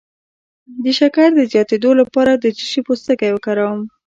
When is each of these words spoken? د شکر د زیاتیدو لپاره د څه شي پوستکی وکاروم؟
د 0.83 0.85
شکر 0.99 1.27
د 1.35 1.39
زیاتیدو 1.51 1.91
لپاره 2.01 2.31
د 2.35 2.45
څه 2.57 2.63
شي 2.71 2.81
پوستکی 2.85 3.29
وکاروم؟ 3.33 3.81